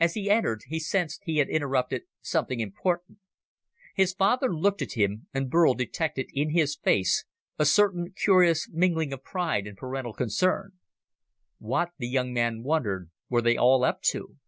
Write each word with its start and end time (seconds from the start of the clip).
As 0.00 0.14
he 0.14 0.28
entered, 0.28 0.62
he 0.66 0.80
sensed 0.80 1.22
he 1.26 1.36
had 1.36 1.48
interrupted 1.48 2.02
something 2.20 2.58
important. 2.58 3.18
His 3.94 4.12
father 4.12 4.52
looked 4.52 4.82
at 4.82 4.94
him, 4.94 5.28
and 5.32 5.48
Burl 5.48 5.74
detected 5.74 6.26
in 6.34 6.50
his 6.50 6.74
face 6.74 7.24
a 7.56 7.64
certain 7.64 8.10
curious 8.16 8.68
mingling 8.72 9.12
of 9.12 9.22
pride 9.22 9.68
and 9.68 9.76
parental 9.76 10.12
concern. 10.12 10.72
What, 11.58 11.92
the 11.98 12.08
young 12.08 12.32
man 12.32 12.64
wondered, 12.64 13.10
were 13.28 13.42
they 13.42 13.56
all 13.56 13.84
up 13.84 14.02
to? 14.10 14.38